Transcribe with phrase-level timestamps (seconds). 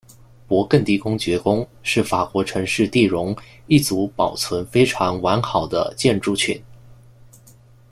[0.49, 6.59] 勃艮第公爵宫是法国城市第戎一组保存非常完好的建筑群。